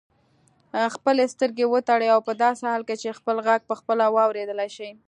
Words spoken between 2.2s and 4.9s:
په داسې حال کې چې خپل غږ پخپله واورېدلای